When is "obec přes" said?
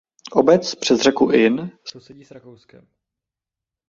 0.31-1.01